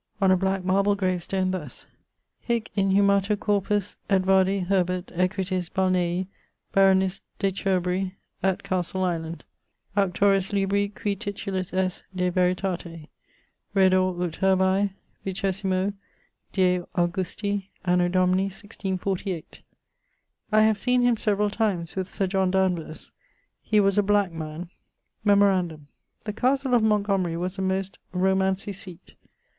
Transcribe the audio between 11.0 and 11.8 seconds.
titulus